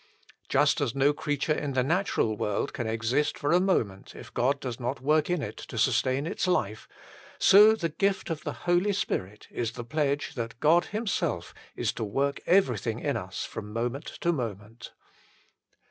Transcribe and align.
Just 0.49 0.81
as 0.81 0.95
no 0.95 1.13
creature 1.13 1.53
in 1.53 1.73
the 1.73 1.83
natural 1.83 2.35
world 2.35 2.73
can 2.73 2.87
exist 2.87 3.37
for 3.37 3.51
a 3.51 3.59
moment 3.59 4.15
if 4.15 4.33
God 4.33 4.59
does 4.59 4.79
not 4.79 4.99
work 4.99 5.29
in 5.29 5.43
it 5.43 5.57
to 5.57 5.77
sustain 5.77 6.25
its 6.25 6.47
life, 6.47 6.87
so 7.37 7.75
the 7.75 7.89
gift 7.89 8.31
of 8.31 8.41
the 8.43 8.53
Holy 8.65 8.93
Spirit 8.93 9.47
is 9.51 9.73
the 9.73 9.85
pledge 9.85 10.33
that 10.33 10.59
God 10.59 10.85
Himself 10.85 11.53
is 11.75 11.93
to 11.93 12.03
work 12.03 12.39
everything 12.47 12.97
in 12.99 13.15
us 13.15 13.45
from 13.45 13.71
moment 13.71 14.07
to 14.21 14.31
moment. 14.33 14.91